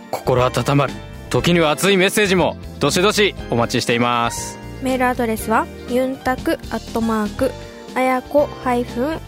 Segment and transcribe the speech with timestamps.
[0.09, 0.93] 心温まる
[1.29, 4.57] 時には熱いメッセージもどしどしお待ちしています。
[4.81, 7.51] メールアドレスはユンタクアットマーク
[7.93, 8.49] あやこ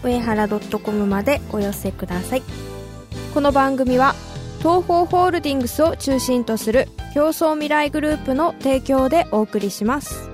[0.02, 2.42] 上原 .com までお寄せください。
[3.32, 4.16] この番組は
[4.58, 10.33] 東方ホールディングスを中心とする競争未来グループの提供でお送りします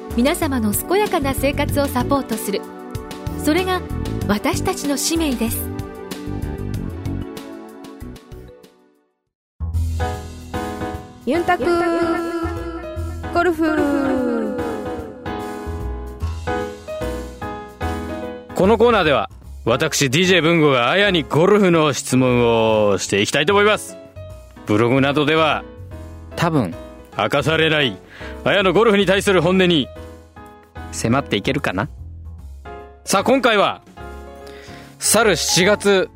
[0.17, 2.61] 皆様の健やかな生活をサポートする。
[3.41, 3.81] それが
[4.27, 5.69] 私たちの使命です。
[11.25, 11.63] ユンタク
[13.33, 14.57] ゴルフ。
[18.53, 19.29] このコーナーでは
[19.63, 23.95] 私 DJ 文吾があやにゴルフの質問をしていきたいと思います。
[24.65, 25.63] ブログなどでは
[26.35, 26.75] 多分。
[27.17, 27.97] 明かされない
[28.43, 29.87] あやのゴルフに対する本音に。
[30.93, 31.87] 迫っていけるかな？
[33.05, 33.81] さあ今回は
[34.99, 36.09] 去る7月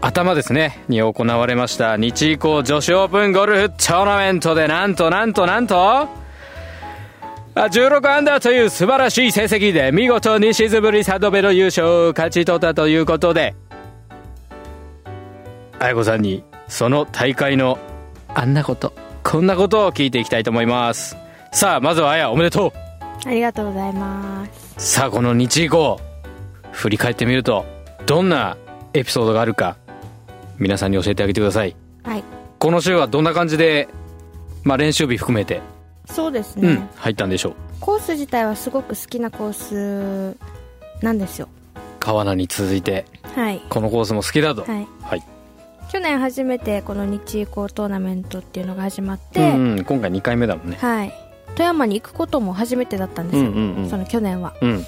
[0.00, 0.82] 頭ですね。
[0.88, 6.08] に行われました日以降女子オープンゴルフトーナメントでなんとなんとなんと
[7.54, 13.54] 16アンダーという素晴らしい成績で見事に静ぶりサドベロ優勝を勝ち取ったということで
[15.78, 17.78] あやこさんにその大会の
[18.28, 21.16] あんなことこんなことを聞いていきたいと思います
[21.56, 22.72] さあまずはあやおめでとう。
[23.26, 24.46] ありがとうございま
[24.76, 24.98] す。
[24.98, 25.98] さあこの日以降
[26.70, 27.64] 振り返ってみると
[28.04, 28.58] どんな
[28.92, 29.78] エピソードがあるか
[30.58, 31.74] 皆さんに教えてあげてください。
[32.02, 32.24] はい。
[32.58, 33.88] この週はどんな感じで、
[34.64, 35.62] まあ、練習日含めて、
[36.04, 37.54] そうですね、うん、入ったんでしょう。
[37.80, 40.36] コース自体はすごく好きなコース
[41.02, 41.48] なんですよ。
[42.00, 43.62] 川名に続いてはい。
[43.70, 44.66] このコースも好きだと。
[44.70, 44.86] はい。
[45.00, 45.22] はい、
[45.90, 50.76] 去年初めてこの日移行トーナメントっていうのが始まって、うんうん、今回2回目だもんね。
[50.78, 51.25] はい
[51.56, 53.90] 富山に行くことも初めてだったんですよ、うんうんうん。
[53.90, 54.54] その去年は。
[54.60, 54.84] うん。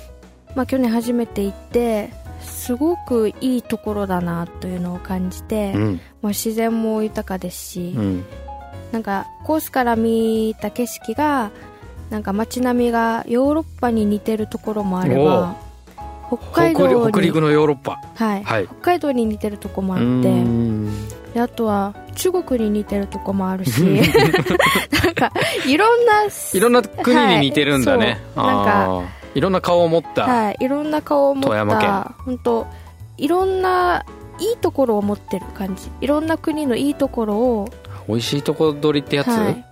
[0.55, 2.11] まあ去年初めて行って
[2.43, 6.01] すごくいいところだなというのを感じて、うん。
[6.23, 8.25] まあ、自然も豊かですし、うん。
[8.93, 11.51] なんかコースから見た景色が
[12.11, 15.57] なんか街並みがヨーロッパに似てるところもあれば
[16.29, 17.99] 北海北道に北陸のヨーロッパ。
[18.15, 18.45] はい。
[18.45, 18.67] はい。
[18.67, 20.29] 北海道に似てるとこもあうって
[21.35, 23.83] であとは中国に似てるとこもあるし。
[25.05, 25.33] なんか
[25.67, 29.03] いろんないろんな国に似てるんだね、はいなんか
[29.35, 32.67] いろんな顔を持った、はい、いろんな顔を持った本当
[33.19, 34.05] いろんな
[34.41, 35.91] いいところを持ってる感じ。
[36.01, 37.69] いろんな国のいいところを、
[38.07, 39.65] 美味しいとこ取りってやつ、はい、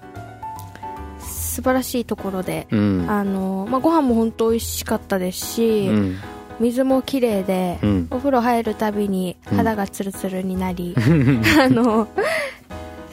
[1.20, 3.06] 素晴らしいところで、うん。
[3.08, 6.18] あのまあ、ご飯も本当美味しかったですし、うん
[6.60, 8.08] 水も綺麗で、うん。
[8.10, 10.94] お風呂入るたびに肌がツルツルになり、
[11.60, 12.08] あの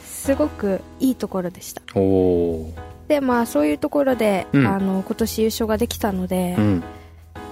[0.05, 1.81] すごくいいところでした。
[3.07, 4.67] でまあそういうところで、うん。
[4.67, 6.83] あの今年優勝ができたので、うん。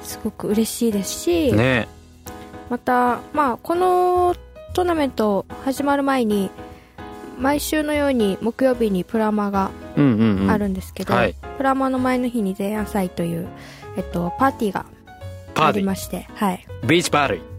[0.04, 1.88] すごく嬉しいですし、ね。
[2.70, 4.36] また、まあ、この
[4.74, 6.50] トーナメント始まる前に
[7.38, 10.52] 毎週のように木曜日にプラマがうんうんうん。
[10.52, 11.36] あるんですけど、はい。
[11.58, 13.48] プラマの前の日に前夜祭という、
[13.98, 14.86] えっと、パーティーが
[15.68, 17.52] ありまして、はい、ビーチパーティ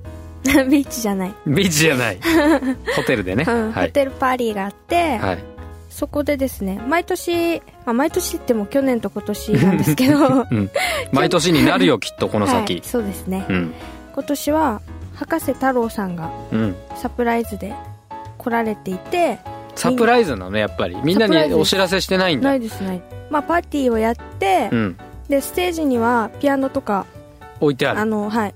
[0.68, 2.18] ビーチじゃない、ービーチじゃない。
[2.96, 3.92] ホテルでね、うんホはい。
[3.92, 5.38] テルパーティーがあって、はい。
[5.88, 10.70] そこでですね毎年、まあ、毎年っても去年と今年なんですけど うん、
[11.12, 13.74] 毎年になるよきっとこの先、はい、そうですね、うん。
[14.14, 14.80] 今年は
[15.14, 16.76] 博士太郎さんがうん。
[16.96, 17.74] サプライズで
[18.38, 19.38] 来られていて
[19.74, 20.96] サプライズなのやっぱり。
[21.04, 22.48] みんなにお知らせしてないんだ。
[22.48, 24.96] ないですないまあパーティーをやって、うん。
[25.28, 27.06] でステージにはピアノとか
[27.66, 28.00] 置いてある。
[28.00, 28.54] あのはい。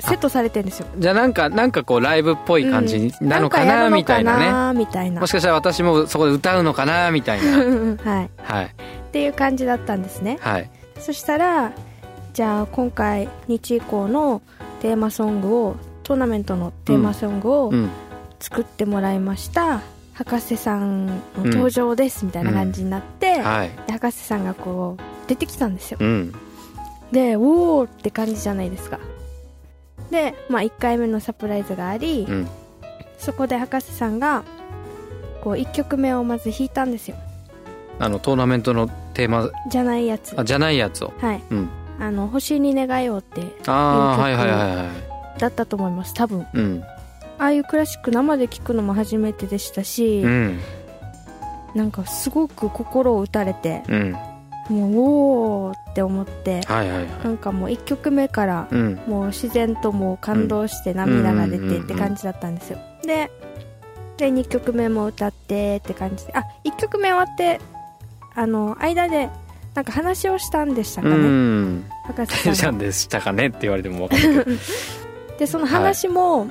[0.00, 0.86] セットされてるんですよ。
[0.96, 4.46] じゃあなんかなんかこうライブっぽい感じになのかな、んみたいなね。
[4.50, 5.20] なみたいな。
[5.20, 7.58] もしかしたら私もそこで歌うのかなみたいな。
[8.04, 8.30] はい。
[8.42, 8.64] はい。
[8.66, 8.70] っ
[9.10, 10.38] ていう感じだったんですね。
[10.40, 10.70] はい。
[11.00, 11.72] そしたら
[12.32, 14.40] じゃあ今回日以降の
[14.80, 17.90] テーマソングをトーナメントのテーマソングをうん。
[18.40, 19.80] 作ってもらいました、
[20.14, 21.12] 博士さんの
[21.44, 23.70] 登場ですみたいな感じになって、はい。
[23.86, 25.98] で博士さんがこう出てきたんですよ。
[26.00, 26.32] うん
[27.12, 28.98] でおーって感じじゃないですか。
[30.10, 32.48] で、まあ、1回目のサプライズがあり、うん。
[33.18, 34.44] そこで博士さんが
[35.42, 37.16] こう1曲目をまず弾いたんですよ。
[37.98, 39.50] あのトーナメントのテーマ。
[39.70, 40.38] じゃないやつ。
[40.38, 41.12] あじゃないやつを。
[41.18, 41.42] はい。
[41.50, 41.68] うん。
[42.00, 45.40] あの星に願いをってああいい曲はいはいはいはい。
[45.40, 46.46] だったと思います多分。
[46.54, 46.82] うん。
[47.38, 50.60] ああいうクラシック生で聴くのも初めてでしたし、うん。
[51.74, 54.16] なんかすごく心を打たれてうん
[54.68, 57.06] もうおーって思ってはいはいはい。
[57.24, 59.00] なんかもう1曲目からうん。
[59.06, 62.78] もう自然ともう感動して涙が出てって感じだったんですよ。
[63.04, 63.30] で
[64.16, 67.60] で2曲目も歌ってって感じであ1曲目終わって
[68.34, 69.30] あの間で
[69.74, 71.84] なんか話をしたんでしたかうね、ん。
[72.04, 72.78] 博士じさん。
[72.78, 74.56] でしたかねって言われても分かんないけど。
[75.38, 76.48] でその話も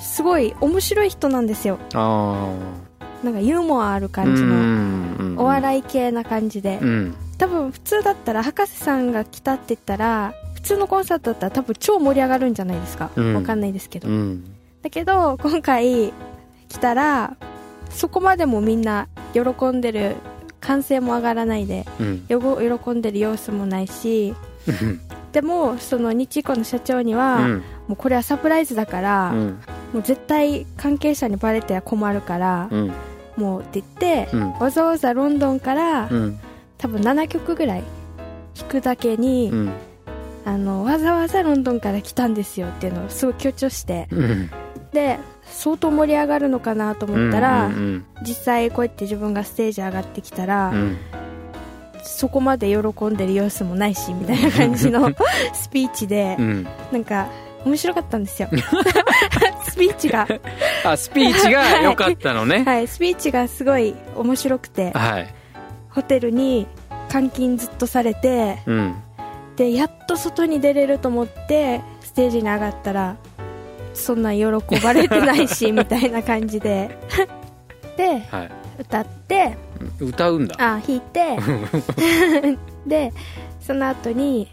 [0.00, 1.78] すごい面白い人なんですよ。
[1.94, 2.48] あ
[3.24, 6.78] なんかユーモアあるあ感じののお笑い系な感じで。
[6.80, 13.34] うん多分普通だったら博士さんが来たって言ったら普通のコンサートだったら多分超盛り上がるんじゃないですか、うん。
[13.34, 14.44] わかんないですけど、うん。
[14.82, 16.12] だけど今回
[16.68, 17.36] 来たら
[17.90, 20.16] そこまでもみんな喜んでる
[20.60, 22.26] 歓声も上がらないでうん。
[22.28, 24.34] よご喜んでる様子もないし
[25.32, 27.58] でもその日光の社長には、うん。
[27.86, 29.46] もうこれはサプライズだから、うん。
[29.92, 32.92] もう絶対関係者にバレては困るから、うん。
[33.36, 34.52] もうって言って、うん。
[34.54, 36.40] わざわざロンドンから、うん
[36.78, 37.84] 多分7曲ぐらい
[38.56, 39.72] 弾くだけに、うん。
[40.44, 44.08] あのわざわざロンドンから来たんですよっていうのをすごい強調して。
[44.10, 44.50] うん。
[44.92, 50.98] で相当盛り上がるのかなと思ったら、うん実際こうやって自分がステージ上がってきたら、うん。
[52.02, 55.10] そこまで喜んでる様子もないしみたいな感じの
[55.52, 56.66] スピーチで、うん。
[56.92, 57.28] なんか
[57.64, 58.48] 面白かったんですよ。
[59.68, 60.26] スピーチが。
[60.84, 62.64] あスピーチが良かったのね。
[62.66, 62.88] はい。
[62.88, 64.92] スピーチがすごい面白くて。
[64.92, 65.34] はい
[65.98, 66.68] ホテルに
[67.12, 68.94] 監禁ずっとされてうん。
[69.56, 73.16] でやっと外に出れると思ってステージに上がったら
[73.94, 74.44] そんな喜
[74.80, 76.96] ばれてないし みたいな感じで。
[77.96, 78.50] ではい。
[78.78, 79.56] 歌って
[79.98, 80.54] 歌うんだ。
[80.60, 81.36] あ弾いて
[82.86, 83.12] で
[83.60, 84.46] その後に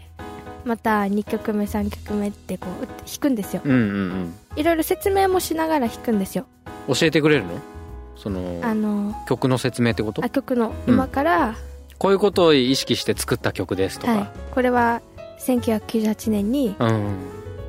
[0.64, 3.62] また2曲目3曲目ってこう弾くんですよ。
[3.64, 6.44] うんうんいろいろ説明もしながら弾くんですよ。
[6.88, 7.75] うん教えてくれるの？
[8.16, 10.24] そのあの曲の説明ってこと？
[10.24, 10.74] あ曲の。
[10.86, 11.54] うん今から、
[11.98, 14.18] こういうことを意識して作った曲ですとはい。
[14.20, 15.00] か、これは
[15.40, 17.16] 1998年にうん。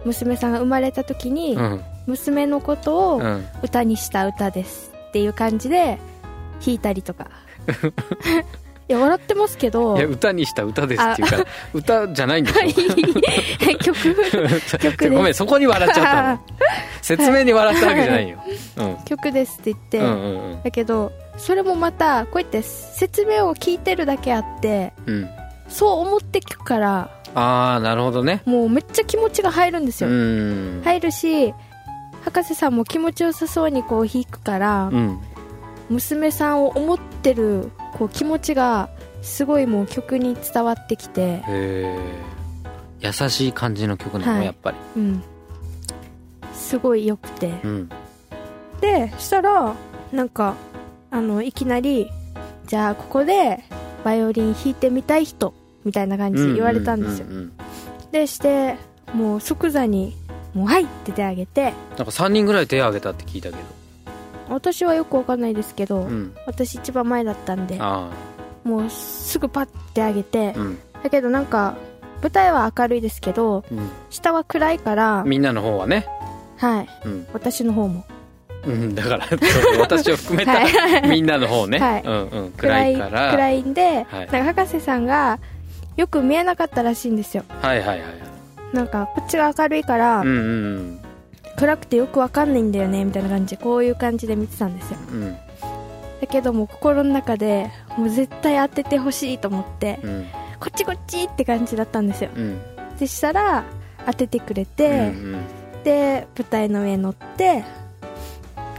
[0.06, 1.82] 娘さんが生まれた時に、うん。
[2.06, 3.46] 娘のことをうん。
[3.64, 5.98] 歌にした歌ですっていう感じで
[6.66, 7.28] 弾いたりとか
[8.90, 12.58] いや笑ってますけどいや歌にした歌ですっていうから 歌じゃないんでし
[13.76, 16.40] ょ曲曲ごめんそこに笑っちゃったの。
[17.02, 18.38] 説明に笑ったわけじゃないよ、
[18.78, 20.64] うん、曲ですって言って、うんうんうん。
[20.64, 25.30] だけどそれもまたこうやって説明を聞いてるだけあってうん。
[25.68, 28.42] そう思って聞くからああなるほどね。
[28.46, 30.14] もうめっちゃ気持ちが入るんですうよ、
[30.80, 30.82] ん。
[30.84, 31.54] 入るし
[32.24, 35.20] 博士さんも気持ちよさそうにこう弾くから、うん。
[35.90, 38.90] 娘さんを思ってるこう気持ちが
[39.22, 41.44] すごいもう曲に伝わってきて、
[43.00, 44.46] 優しい感じの曲なの、はい。
[44.46, 44.78] やっぱり。
[44.96, 45.24] うん、
[46.54, 47.52] すごい良くて。
[47.64, 47.90] うん。
[48.82, 49.76] でしたら
[50.12, 50.56] なんか
[51.10, 52.10] あのいきなり
[52.68, 53.64] じゃあここで
[54.04, 57.28] バイオリン弾いてみたい人みたいな感じで言われたんですよ、
[58.12, 58.76] でして
[59.14, 60.16] もう即座に
[60.54, 61.64] 「もうはい!」って手挙げて。
[61.64, 63.62] なんか3人ぐらい手を挙げたって聞いたけど
[64.50, 66.36] 私はよくわかんないですけど、うん。
[66.46, 68.10] 私一番前だったんであ
[68.64, 70.80] もうすぐパッて上げてあ、うん。
[71.04, 71.76] だけどなんか
[72.22, 73.90] 舞台は明るいですけどうん。
[74.10, 76.06] 下は暗いからみんなの方はね。
[76.58, 76.88] はい。
[77.06, 78.06] うん、私の方も。
[78.66, 79.26] うん、だから
[79.80, 81.08] 私を含めたはい。
[81.08, 82.04] みんなの方ね、はい。
[82.04, 83.32] うんうん、暗いから。
[83.32, 84.28] 暗いんで、はい。
[84.32, 85.40] なんか博士さんが
[85.96, 87.44] よく見えなかったらしいんですよ。
[87.62, 88.28] はいはいはい
[88.74, 90.97] なんかこっちが明るいから、うんうん
[91.58, 95.00] 暗くてよくわかんないんだよねみたいな感じでこういう感じで見てたんですよ。
[95.12, 95.38] うん。
[96.22, 100.26] だけども心の中でもう絶対当ててほしいと思ってうん。
[100.60, 102.30] こっちこっちって感じだったんですよ。
[102.36, 102.60] うん。
[102.98, 103.64] でしたら
[104.06, 105.44] 当ててくれうて、ん。
[105.84, 107.64] で舞台の上に乗って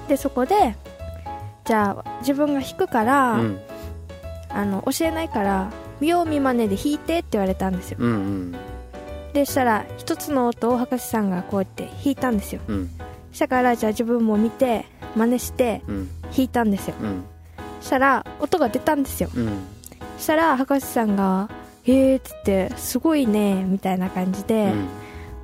[0.08, 0.76] でそこで
[1.64, 3.61] じゃあ自分が弾くから、うん。
[4.50, 5.70] あの教えないから
[6.00, 7.99] 見よう見まねで弾いてって言われたんですよ。
[8.00, 8.56] うんうん
[9.38, 12.61] でしたら一つの音を博士さんがこうやって弾いたんですよ。
[12.66, 12.90] うん。
[13.30, 16.09] したからじゃあ自分も見て真似してうん。
[16.23, 16.97] 弾いたんですよ。
[17.00, 17.25] うん。
[17.80, 19.30] したら音が出たんですよ。
[19.35, 19.64] うん。
[20.18, 21.49] したら博士さんが
[21.85, 24.88] 「へえ」っつって「すごいね」みたいな感じで、うん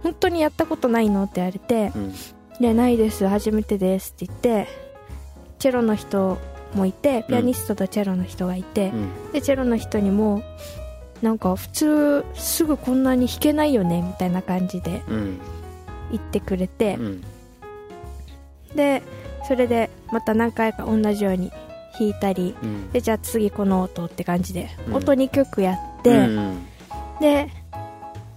[0.02, 2.14] 本当にやったことないの?」って言われてうん
[2.60, 3.26] 「でないです。
[3.28, 4.68] 初めてです」って言って
[5.60, 6.36] チェロの人
[6.74, 9.32] もいてピアニストとチェロの人がいて、うん。
[9.32, 10.42] でチェロの人にも
[11.23, 15.38] なんか普通すぐこんなに弾けないよねみたいな感じでうん。
[16.11, 17.25] 言ってくれてう、ん。
[18.75, 19.02] で
[19.49, 21.50] それでまた何回か同じように
[21.99, 22.90] 弾いたりうん。
[22.92, 24.94] でじゃあ次この音って感じで、うん。
[24.97, 26.66] 音2曲やって、うん
[27.21, 27.49] で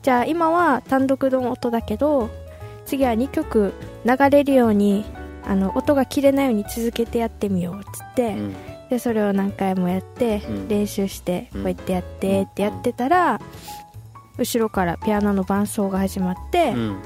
[0.04, 2.30] じゃあ今は単独の音だけど
[2.86, 3.74] 次は2曲
[4.06, 5.04] 流れるように
[5.44, 8.56] あの音が切れないように続けてやってみようっつって、うん
[8.90, 10.68] でそれを何回もやって、うん。
[10.68, 11.64] 練習してうん。
[11.64, 13.42] こうやってやってってやってたら、
[14.38, 16.98] 後ろからピアノの伴奏が始まって「うん。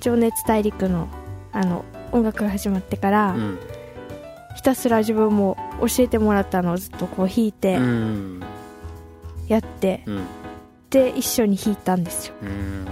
[0.00, 1.08] 情熱大陸の」
[1.52, 3.58] あの音楽が始まってから、うん。
[4.56, 8.42] ひたすら自分も教えてもらったのをずっとこう弾いてうん。
[9.48, 10.22] やって、うん。
[10.90, 12.34] で一緒に弾いたんですよ。
[12.42, 12.86] うん。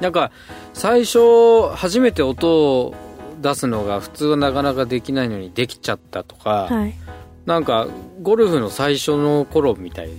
[0.00, 0.32] なんか
[0.74, 2.94] 最初初めて音を
[3.40, 6.94] 出すのが普通はなかなかできないのにできちゃったとか、はい
[7.46, 7.88] なんか
[8.22, 10.14] ゴルフの最初の頃みたいじ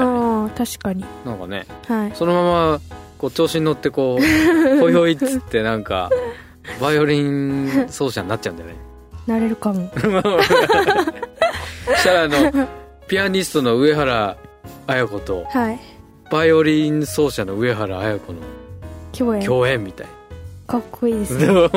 [0.00, 0.14] ゃない？
[0.14, 1.04] ああ確かに。
[1.24, 1.66] なんかね。
[1.86, 2.12] はい。
[2.14, 2.80] そのまま
[3.18, 6.10] こう調子に乗ってこうほいほいっつってなんか
[6.80, 8.76] バイオリン奏者になっちゃうんだよね。
[9.26, 9.90] なれるかも。
[11.96, 12.68] したらあの
[13.08, 14.36] ピアニストの上原
[14.86, 15.80] 綾子とはい。
[16.30, 18.38] バイオリン奏者の上原綾子の
[19.12, 19.42] 共演。
[19.44, 20.06] 共演みたい。
[20.66, 21.46] かっこいいですね。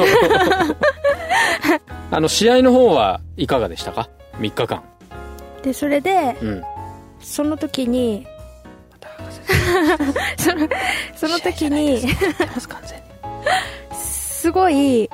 [2.12, 4.84] あの試合の方はいかがでしたか？3日間
[5.63, 6.63] でそれでうん。
[7.20, 8.25] その時に
[10.38, 10.68] その
[11.15, 12.01] その時に
[13.94, 15.08] すごい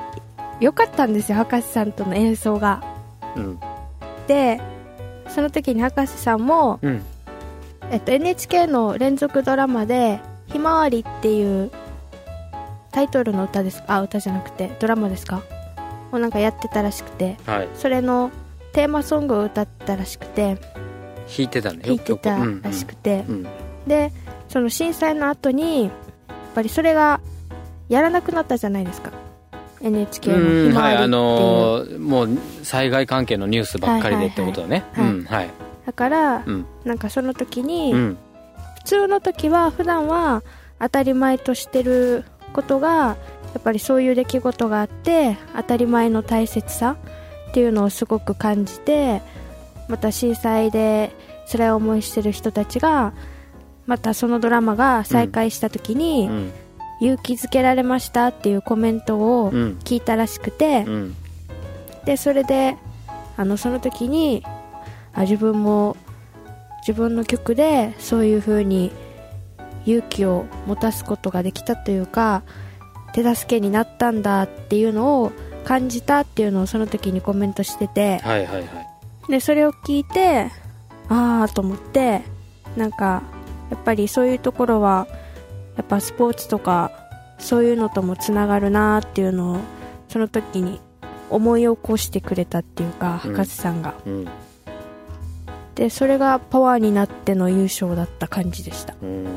[0.60, 2.82] 良かったんですよ博士さんとの演奏が。
[3.36, 3.60] うん。
[4.26, 4.60] で
[5.28, 7.02] その時に博士さんも、うん。
[7.90, 10.20] えっと、NHK の連続ドラマで
[10.52, 11.70] 「ひまわり」っていう
[12.90, 15.42] タイトルの歌ですあ歌じゃなくてドラマですか？
[16.12, 17.36] をなんかやってたらしくて。
[17.46, 17.68] はい。
[17.74, 18.30] それの
[18.72, 20.56] テーマソングを歌ってたらしくて。
[21.28, 23.46] 弾いてたね弾いてたらしくて、うん。
[23.86, 24.12] で
[24.48, 25.92] その震災の後にやっ
[26.54, 27.20] ぱりそれが
[27.88, 29.12] やらなくなったじゃないですか。
[29.80, 32.28] NHK の「うんはいあひまわり」っていう、のーもう
[32.62, 34.84] 災害関係のニュースばっかりでってことだね。
[35.86, 36.66] だから、うん。
[36.84, 38.16] なんかその時に、うん。
[38.78, 40.42] 普通の時は普段は
[40.80, 43.16] 当たり前としてることがや
[43.58, 46.96] っぱりそういう出来事があって当たり前の大切さ
[47.48, 49.22] っていうのをすごく感じて
[49.88, 51.10] また震災で
[51.50, 53.12] 辛い思いしてる人たちが
[53.86, 56.52] またそのドラマが再開した時に、うん。
[57.00, 59.78] 勇気づけられましたっていうコメントをうん。
[59.84, 61.16] 聞いたらしくて、うん。
[62.04, 62.76] でそれで
[63.36, 64.44] あのその時に
[65.14, 65.96] あ自分も
[66.80, 68.92] 自分の曲でそういう風に
[69.86, 72.42] 勇気を持たすことができたというか
[73.12, 75.32] 手助けになったんだっていうのを
[75.68, 79.30] 感じたっていうのをその時にコメントしててはいはいはい。
[79.30, 80.50] でそれを聞いて
[81.10, 82.22] ああと思って
[82.74, 83.22] なんか
[83.70, 85.06] やっぱりそういうところは
[85.76, 86.90] やっぱスポーツとか
[87.38, 89.58] そういうのともつながるなっていうのを
[90.08, 90.80] その時に
[91.28, 93.32] 思い起こしてくれたっていうかうん。
[93.34, 94.28] 博士さんが、うん。
[95.74, 98.94] でそれがパワーになっての優勝だった感じでした。
[99.02, 99.24] うん。
[99.24, 99.34] なる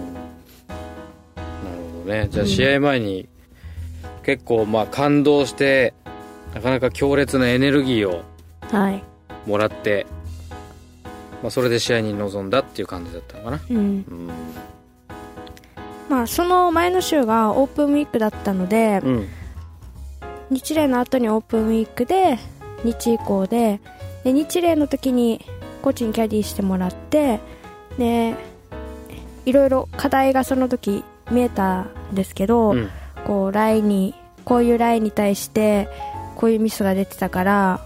[2.04, 2.30] ほどね。
[2.32, 3.28] じゃあ試合前に
[4.24, 5.94] 結構まあ感動して
[6.54, 8.24] なかなか強烈なエネルギーを
[8.72, 9.04] はい。
[9.46, 10.06] もらって、
[11.42, 13.62] まあ、それで試合に臨んだっていう感じだったのかな。
[13.70, 13.78] うん。
[13.78, 14.30] うん。
[16.10, 19.28] まあその前の週がオープンウィークだったので、うん。
[20.50, 22.38] 日例の後にオープンウィークで
[22.84, 23.80] 日以降で
[24.26, 25.46] で日例の時に
[25.82, 27.40] コーチにキャディーしてもらって
[27.98, 28.36] で
[29.46, 32.90] いろいろ課題がその時見えたんですけど、うん。
[33.26, 35.88] こうラインにこういうラインに対して
[36.42, 37.82] こういうミスが出てたから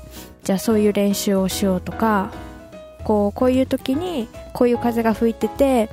[0.46, 2.32] じゃあそういう練習をしようとか
[3.04, 5.90] こうこういう時にこういう風が吹いてて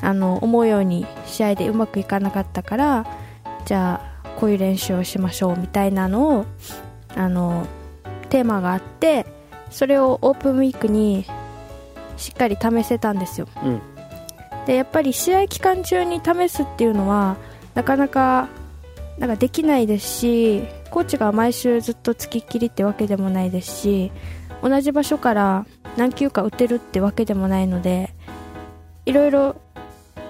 [0.00, 3.06] あの思うように試合でうまくいかなかったから
[3.64, 6.46] じゃあこういう練習をしましょうみたいなのを
[7.16, 7.66] あの
[8.28, 9.26] テーマがあって
[9.70, 11.24] それをオープンウィークに
[12.16, 13.48] しっかり試せたんですよ。
[13.64, 13.80] うん。
[14.66, 17.36] でやっぱり試合期間中に試すっていうのは
[17.74, 18.48] なかなか
[19.18, 20.62] なんかできないですし
[20.94, 24.12] コーチが毎週ずっとつきっきりってわけでもないですし
[24.62, 28.14] 同じ場所から何球か打てるってわけでもないので
[29.04, 29.56] いろいろ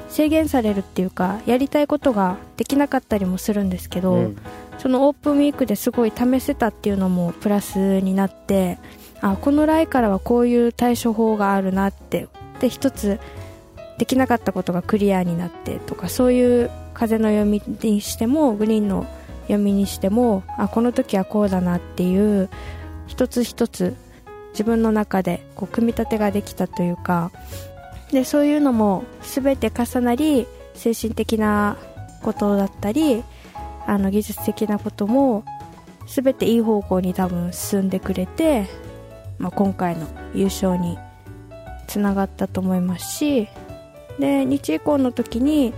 [0.08, 4.36] 制限されるっていうかやりたいことができなかったりもするんですけど、うん。
[4.78, 8.78] そのオープンウィークですごい試せたっていうのもプラスになって
[9.20, 12.26] あこの来からはこういう対処法があるなって
[12.60, 13.20] で一つ
[13.98, 19.06] できなかったことがクリアになってとかそういう風の読みにしてもグリーンの
[19.44, 22.48] 読みにしてもあこの時はこうだなっていう
[23.06, 23.94] 一つ一つ
[24.50, 27.30] 自分の中でこう組み立てができたというか
[28.12, 31.76] でそういうのも全て重なり精神的な
[32.22, 33.24] ことだったり
[33.86, 35.44] あの技術的なことも
[36.06, 38.66] 全ていい方向に多分進んでくれて、
[39.38, 40.98] まあ、今回の優勝に
[41.86, 43.48] つながったと思いますし
[44.18, 45.74] で日以降の時に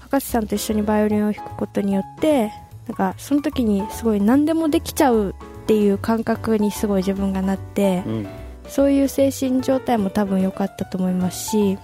[0.00, 2.52] 博士さんと一緒にバイオリンを弾くことによって
[2.90, 8.26] なんかその時にすごい何でもできちゃうっていう感覚にすごい自分がなってうん。
[8.70, 11.78] そういう精神状態も多分良かったと思いますし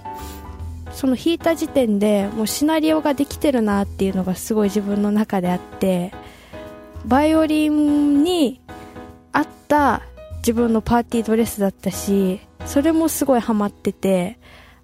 [0.91, 6.13] その弾いた時点でもうシナリオができてるなっていうのがすごい自分の中であって
[7.05, 8.61] バイオリンに
[9.33, 10.01] 合った
[10.37, 14.39] 自分のパーティードレスだったしそれもすごいハマってて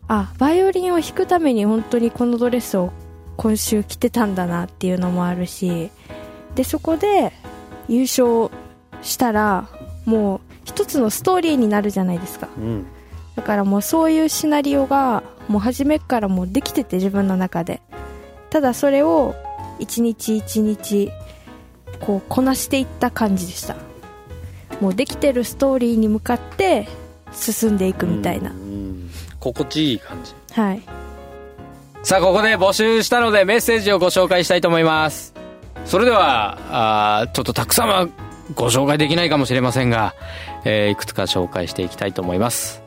[0.10, 2.92] あバイオリンを弾くために本当にこのドレスを
[3.37, 5.89] 今週着てたんだなっていうのもあるし
[6.55, 7.33] でそこで
[7.87, 8.49] 優勝
[9.01, 9.67] したら
[10.05, 12.47] もう一つのストーリーになるじゃないですか。
[12.57, 12.85] うん。
[13.35, 17.81] だからもうそういうシナリオがもう初めっからもうできてて自分の中で。
[18.49, 19.35] ただそれを
[19.79, 21.11] 一日一日
[21.99, 23.75] こうこなしていった感じでした。
[24.79, 26.87] もうできてるストーリーに向かって
[27.31, 29.09] 進んでいくみたいな、うん。
[29.39, 30.33] 心地いい感じ。
[30.53, 31.02] はい
[32.03, 35.33] さあここで募集したのでメッセージをご紹介したいと思います。
[35.86, 36.57] それでは
[37.22, 38.10] あちょっとたくさんは
[38.55, 40.13] ご紹介できないかもしれませんが、
[40.65, 42.83] えーいくつか紹介していきたいと思います。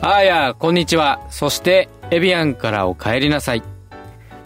[0.00, 1.20] あーやこんにちは。
[1.30, 3.62] そしてエビアンからお帰りなさい。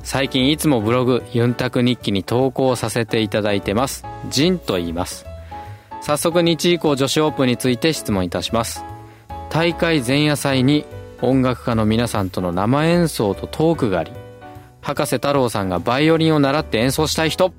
[0.02, 4.04] 最近いつもブログユンタク日記に投稿させていただいてます。
[4.28, 5.24] ジンと言います。
[6.02, 8.84] 早速日以降女子オープンについて質問いたします。
[9.48, 10.84] 大会前夜祭に
[11.22, 14.12] 音楽家の皆さんとの生演奏とトークがあり
[14.80, 17.52] 博士太郎さんがバイオリンを習って演奏したい人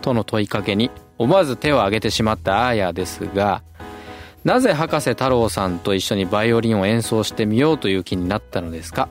[0.00, 3.62] との問いかけに思わず手を挙げてしまったアーヤですが
[4.44, 9.08] なぜ博士太郎さんと一緒にバイオリンを演奏してみようという気になったのですか？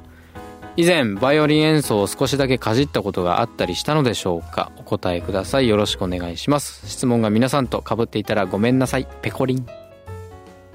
[0.77, 4.71] 以前バイオリン演奏を少しだけかじったことがあったりしたのでしょうか？
[4.77, 5.67] お答えください。
[5.67, 6.87] よろしくお願いします。
[6.87, 9.07] 質問が皆さんと被っていたらごめんなさい。
[9.21, 9.67] ペコリン。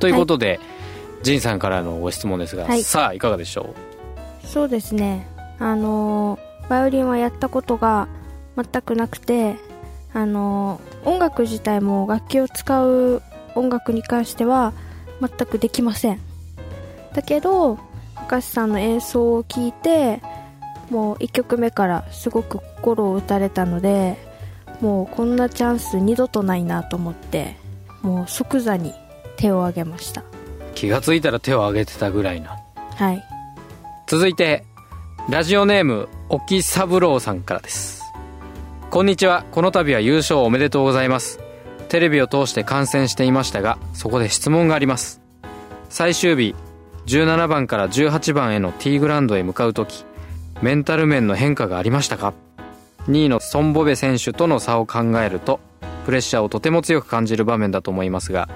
[0.00, 0.66] ということで、ジ
[1.30, 2.82] ンさんからのご質問ですが、はい。
[2.82, 3.74] さあいかがでしょ
[4.44, 5.26] そうですね。
[5.58, 8.08] あのーバイオリンはやったことが
[8.56, 9.56] 全くなくて
[10.14, 13.22] あのー音楽自体も楽器を使う
[13.54, 14.72] 音楽に関しては
[15.20, 16.20] 全くできません。
[17.14, 17.78] だけど
[18.14, 20.22] 博士さんの演奏を聞いて
[20.90, 24.16] もう1曲目からすごく心を打たれたので
[24.80, 27.56] もうこんなチャンス二度とないなと思って
[28.02, 28.94] もう即座に
[29.36, 30.22] 手を挙げました。
[30.22, 30.24] う
[30.74, 32.58] 気がついたら手を挙げてたぐらいな。
[32.96, 33.24] はい。
[34.06, 34.64] 続いて
[35.28, 38.02] ラジオネーム沖三郎さんからです。
[38.90, 39.44] こんにちは。
[39.52, 41.40] この度は優勝おめでとうございます。
[41.88, 45.20] テレビを通して観戦していましたがそこで質問があります。
[45.88, 46.54] 最終日
[47.06, 50.04] 17番から18番へのティーグラウンドへ向かう時
[50.62, 52.32] メンタル面の変化がありましたか
[53.08, 55.60] ？2位のソンボベ選手との差を考えると
[56.06, 58.48] プレッシャーをとても強く感じる場面だと思いますが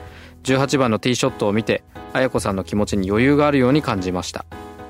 [0.46, 1.82] 18番のティーショットを見て
[2.12, 4.46] 綾子さんの気持ちに余裕があるように感じました。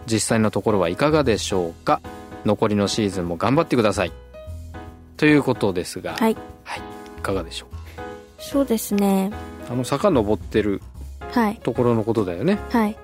[0.06, 2.00] 実際のところはいかがでしょうか？
[2.44, 4.12] 残りのシーズンも頑張ってください。
[5.16, 6.32] ということですが、はい。
[6.32, 6.36] い。
[7.22, 7.68] かがでしょう？
[8.38, 9.32] そうですね。
[9.68, 10.82] あの坂登ってる
[11.32, 11.56] はい。
[11.56, 12.58] ところのことだよね。
[12.70, 12.96] はい、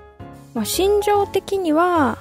[0.54, 2.18] まあ、心情的には、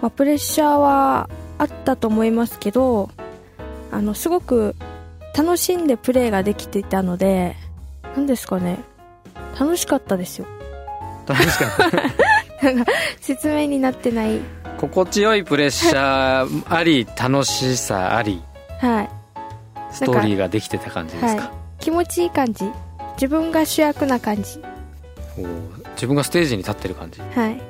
[0.00, 1.28] まあ、プレッシャーは
[1.58, 3.10] あったと思いますけど
[3.92, 4.74] あのすごく
[5.36, 7.54] 楽しんでプレーができていたので
[8.16, 8.82] 何ですかね
[9.58, 10.46] 楽しかったですよ。
[11.26, 12.92] 楽しかった。
[13.20, 14.40] 説明になってない。
[14.78, 18.42] 心地よいプレッシャーあり楽しさあり。
[18.80, 19.10] はい。
[19.90, 22.64] ストーリーができてた感じですか、は気持ちいい感じ。
[23.14, 24.60] 自分が主役な感じ。
[25.94, 27.60] 自分がステージに立ってる感じ、はい。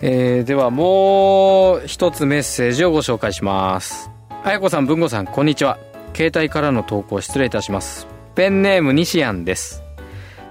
[0.00, 4.10] えーではもう一つメッセージをご紹介します。
[4.42, 5.78] 綾子さん文吾さんこんにちは。
[6.14, 8.06] 携帯からの投稿失礼いたします。
[8.34, 9.83] ペンネーム西安です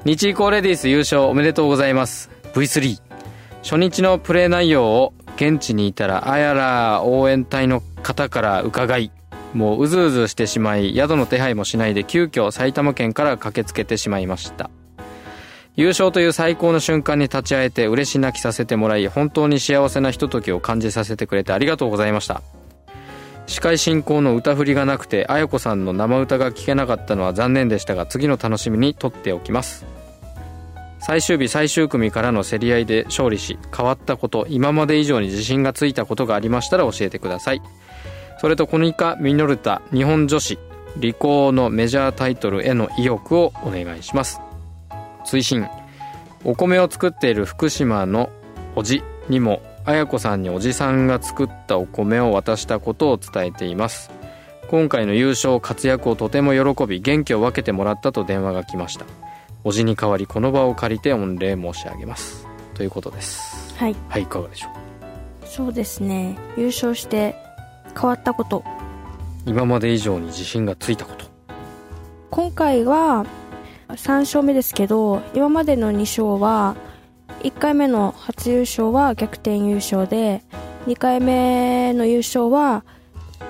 [0.05, 2.29] 日以降レディース優勝おめでとうございます。
[2.53, 2.99] V3
[3.61, 9.11] 初日のプレー内容を現地にいたらあやら応援隊の方から伺い
[9.53, 14.69] もううずうずしてしまい宿の手配もしないで急遽埼玉県から駆けつけてしまいました。
[15.75, 22.41] 優勝という最高の瞬間に立ち会えて嬉し泣きさせてもらい本当に幸せなひとときを感じさせてくれてありがとうございました。
[23.45, 29.85] 司会進行の歌振りがなくて綾子さんの生歌が聴けなかったのは残念でしたが次の楽しみにとっておきます。
[30.99, 37.61] 最終日最終組からの競り合いで勝利し変わったこと今まで以上に自信がついたことがありましたら教えてください。
[38.39, 40.57] それとコニカミノルタ日本女子
[40.97, 44.39] 理工のメジャータイトルへの意欲をお願いします。
[45.25, 45.67] 追伸。
[46.45, 48.29] お米を作っている福島の
[48.75, 54.11] おじにも綾子さんにおじさんが作ったお米を渡したことを伝えています。
[54.69, 59.05] 今回の優勝活躍をとても喜び元気を分けてもらったと電話が来ました。
[59.63, 62.47] おじに代わりこの場を借りて御礼申し上げます。
[62.73, 63.75] ということです。
[63.77, 63.95] はい。
[64.09, 65.47] はいいかがでしょう？
[65.47, 66.37] そうですね。
[66.57, 67.35] 優勝して
[67.93, 68.63] 変わったこと。
[69.45, 71.25] 今まで以上に自信がついたこと。
[72.31, 73.25] 今回は
[73.89, 76.75] 3勝目ですけど今までの2勝は
[77.43, 80.43] 1回目の初優勝は逆転優勝で
[80.87, 82.85] 2回目の優勝は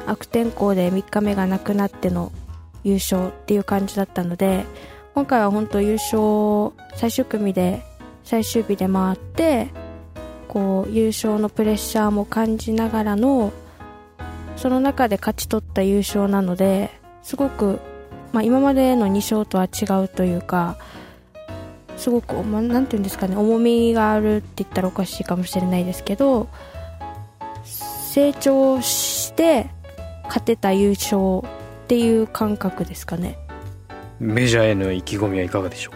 [0.08, 2.32] 悪天候で3日目がなくなっての
[2.84, 4.65] 優勝っていう感じだったので
[5.13, 7.84] 今回は本当優勝最終組で
[8.23, 9.67] 最終日で回って
[10.47, 13.53] こう優勝のプレッシャーも感じながらの
[14.56, 16.89] その中で勝ち取った優勝なので
[17.21, 17.79] すごく、
[18.32, 20.77] まあ、今までの2勝とは違うというか
[22.03, 26.49] すごく、まあ、なんていうんですかね重みがあるって言ったらおかしいかもしれないですけど
[27.63, 29.67] 成長して
[30.25, 33.37] 勝てた優勝っていう感覚ですかね。
[34.19, 35.91] メジャーへの意気込みはいかがでしょ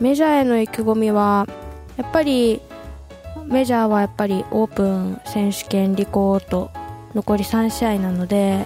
[0.00, 0.02] う？
[0.02, 1.46] メジャーへの意気込みは
[1.96, 2.60] やっぱり
[3.46, 6.70] メジャーはやっぱりオープン選手権リコーと
[7.14, 8.64] 残り3試合なので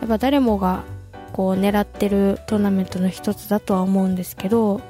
[0.00, 0.82] やっぱ誰もが
[1.32, 4.80] こう狙ってるトーナメントの一つだとは思うんですけど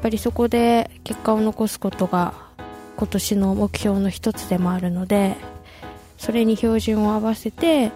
[0.00, 2.34] ぱりそこで結果を残すことが
[2.96, 5.36] 今年の目標の一つでもあるので
[6.18, 7.92] それに標準を合わせて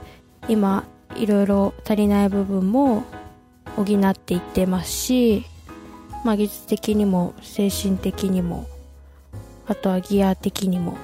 [0.48, 0.84] 今
[1.16, 3.04] いろいろ足りない部分も
[3.76, 5.44] 補っていってますし、
[6.24, 8.66] まあ、技術的にも精神的にも
[9.66, 10.96] あとはギア的にも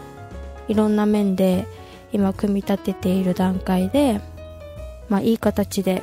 [0.69, 1.67] いろんな面で
[2.13, 4.21] 今組み立てている段階で、
[5.09, 6.03] まあ、いい形で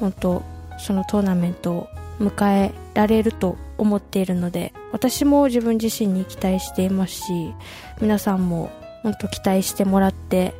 [0.00, 0.42] 本当
[0.78, 1.88] そのトーナメントを
[2.20, 7.54] 迎えられると思っているので私も自分自身に期待していますし
[8.00, 8.70] 皆さんも
[9.02, 10.54] 本当期待してもらって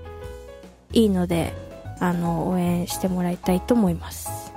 [0.92, 1.54] いいので
[2.00, 4.52] あの応援してもらいたいと思います。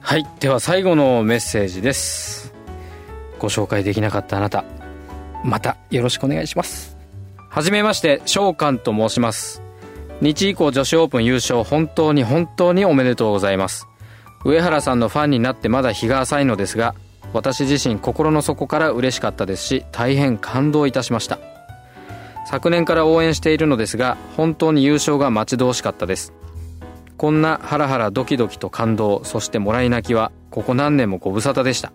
[0.00, 2.54] はいでは最後のメッセージです。
[3.38, 4.64] ご紹介できなかったあなた
[5.44, 6.96] またよろしくお願いします。
[7.50, 9.62] はじめまして召喚と申します。
[10.20, 13.86] 日以降女子オープン優勝本当に本当におめでとうございます。
[14.44, 16.94] 上原さんのファンになってまだ日が浅いのですが
[17.32, 21.38] 私自身心の底から嬉しかったですし大変感動いたしました。
[22.46, 26.32] 昨年から応援しているのですが本当に優勝が待ち遠しかったです。
[27.18, 31.92] こんなハラハラドキドキと感動そしてもらい泣きはここ何年もご無沙汰でした。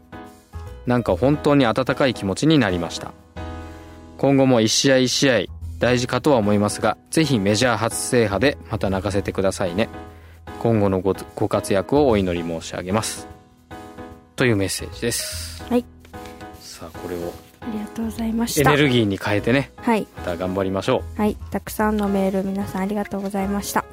[0.86, 3.14] なんか本当に温かい気持ちになりました。
[4.20, 5.46] 今後も一試合一試合
[5.80, 9.90] 大事かとは思いますがぜひメジャー初制覇でまた泣かせてくださいね。
[10.64, 13.28] 今後のごご活躍をお祈り申し上げます。
[14.38, 15.62] というメッセージです。
[15.70, 15.84] はい。
[16.62, 18.72] さあこれをありがとうございました。
[18.72, 20.08] エネルギーに変えてねはい。
[20.16, 21.36] また頑張りましょはい。
[21.52, 23.84] たくさんのメール皆さんありがとうございました。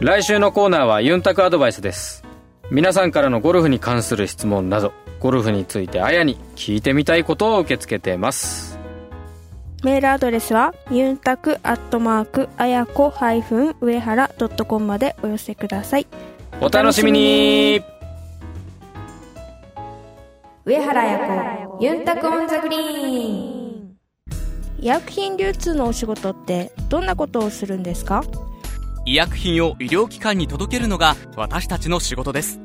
[0.00, 2.24] う来週のコーナーはユンタクアドバイスです。
[2.72, 8.73] 皆さんからのゴルフに関する質問などゴルフについてあやに聞いてみたいことを受け付けてます
[9.84, 13.12] メールアドレスはユンタクアットマークあやこ
[13.80, 16.06] 上原ドットコムまでお寄せください。
[16.58, 17.82] お楽しみに。
[20.64, 21.18] 上原や
[21.68, 23.96] こユンタクオンザグリーン。
[24.80, 28.24] 医薬品流通のお仕事ってどんなことをするんですか？
[29.04, 32.58] 医薬品を医療機関に届けるのが私たちの仕事です。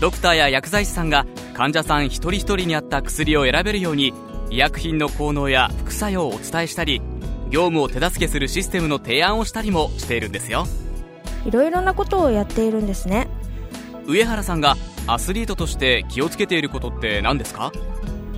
[0.00, 4.14] ドクターや薬剤師さんが患者さん一人一人に合った薬を選べるように
[4.50, 7.02] 医薬品の効能や副作用をお伝えしたり
[7.50, 10.66] 業務を手助けするシステムの提案をしたりもしているんですよ。
[11.46, 13.28] いろいろなことをやっているんですね。
[14.06, 17.72] 上原さんがアスリートとして気をつけていることって何ですか？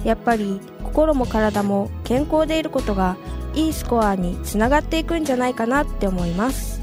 [0.05, 3.17] やっぱり心も体も健康でいることが
[3.55, 6.81] いいスコアにつながっていくんじゃないかなって思います。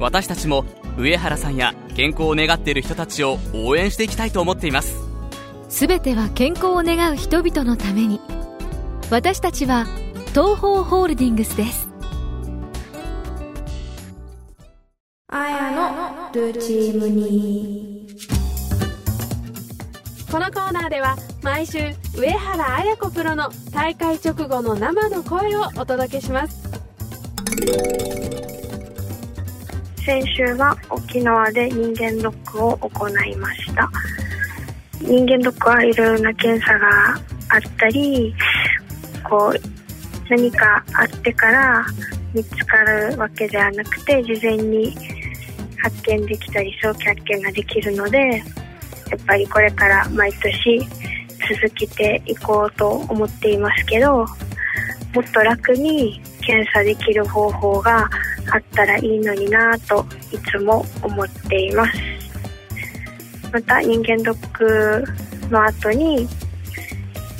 [0.00, 0.64] 私たちも
[0.96, 4.96] 上原さんや健康を願っている人たちを応援していきたいと思っています。
[5.68, 8.20] すべては健康を願う人々のために
[9.10, 9.86] 私たちは
[10.30, 11.88] 東方ホールディングスです。
[15.28, 18.08] あやのルチームに。
[20.32, 21.78] このコーナーでは毎週
[22.16, 26.68] 上原綾子プロの大会直後の生の声をお届けします。
[30.04, 33.88] 先週は沖縄で人間ドックを行いました。
[35.00, 38.34] 人間ドックはいろいろな検査があったり
[39.28, 41.84] こう何かあってから
[42.32, 44.96] 見つかるわけではなくて事前に
[45.78, 48.18] 発見できたり早期発見ができるので
[49.10, 58.08] やっぱりこれから毎年続けていこうと思っていますけどもっと楽に検査できる方法が
[58.50, 61.98] あったらいいのになぁといつも思っています。
[63.52, 65.04] また人間ドック
[65.48, 66.28] の後に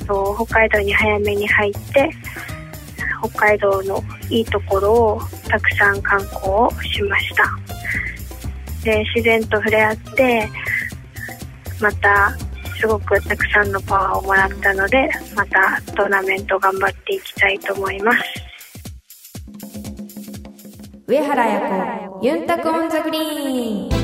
[0.05, 2.11] 北海道に早めに入って
[3.23, 7.45] 北海道のいいところをたくさん観光しました。
[8.85, 10.49] で自然と触れ合って
[11.81, 12.37] また
[12.79, 18.19] すごくたくさんのパワーをもらったのでまたトーナメント頑張っていきたいと思います。
[21.07, 24.04] 上原彩子ユンタクオンザグリーン。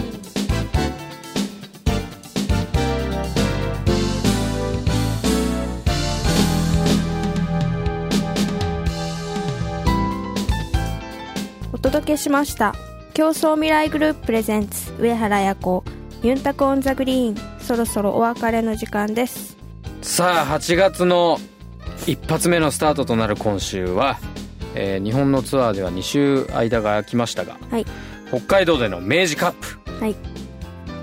[11.90, 12.74] 届けしました。
[13.14, 15.82] 共創未来グループプレゼンツ上原彩子
[16.22, 17.60] ユンタクオンザグリーン。
[17.60, 19.56] そろそろお別れの時間です。
[20.00, 21.38] さあ8月の
[22.06, 24.20] 一発目のスタートとなる今週は、
[24.76, 27.86] えー日本のツアーでは2週間が空きましたがはい。
[28.28, 29.92] 北海道での明治カップ。
[30.00, 30.14] はい。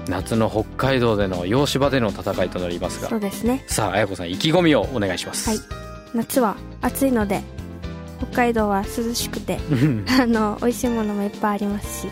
[0.08, 3.65] 夏の北海道での洋芝での戦いとなりますがそうですね。
[3.67, 5.50] さあ彩子さん意気込みをお願いします。
[5.50, 5.60] はい。
[6.13, 7.41] 夏は暑いので
[8.17, 10.06] 北海道は涼しくてうん。
[10.08, 12.12] あの美味しいものもいっぱいありますし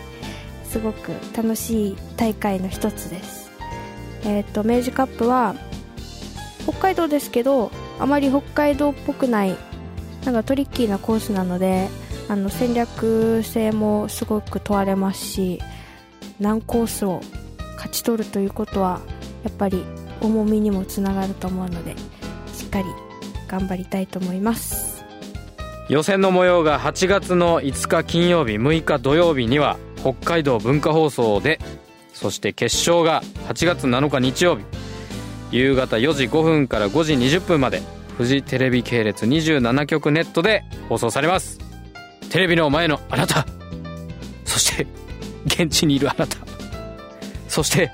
[0.64, 3.50] すごく楽しい大会の一つです。
[4.24, 5.54] えっ、と明治カップは
[6.64, 9.56] 北海道ですけどあまり北海道っぽくない
[10.24, 11.88] なんかトリッキーなコースなので
[12.28, 15.62] あの戦略性もすごく問われますし
[16.40, 17.20] 難コースを
[17.76, 19.00] 勝ち取るということは
[19.44, 19.84] やっぱり
[20.20, 21.94] 重みにもつながると思うので
[22.52, 22.84] しっかり
[23.46, 24.95] 頑張りたいと思います
[25.88, 31.60] 予選の模様が8月の5日金曜日6日土曜日には北海道文化放送で
[32.12, 34.64] そして決勝が8月7日日曜日。
[35.52, 37.82] 夕方4時5分から5時20分まで
[38.18, 41.60] フジテレビ系列27局ネットで放送されます。
[42.30, 43.46] テレビの前のあなた
[44.44, 44.86] そして
[45.44, 46.36] 現地にいるあなた
[47.48, 47.92] そして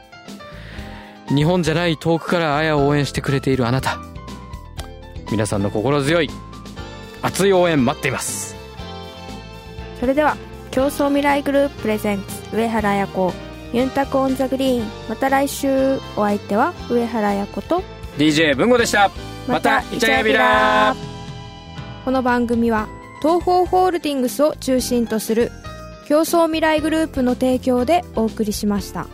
[1.28, 3.98] 日本じゃない遠くからあやを応援してくれているあなた。
[5.30, 6.30] 皆さんの心強い
[7.22, 8.56] 熱い応援待っています。
[10.00, 10.36] それでは
[10.70, 13.32] 共創未来グループプレゼンツ上原彩子
[13.72, 14.86] ユンタクオンザグリーン。
[15.08, 17.82] また来週お相手は上原彩子と
[18.18, 19.10] DJ 文吾でした。
[19.46, 20.94] またイチャヤビラ。
[22.04, 22.88] この番組は
[23.22, 25.52] 東方ホールディングスを中心とする
[26.08, 29.06] 競争未来グループの提供でお送りしました。